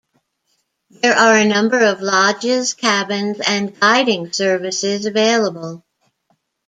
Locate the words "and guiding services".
3.39-5.05